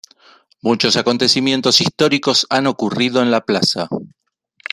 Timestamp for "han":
2.49-2.65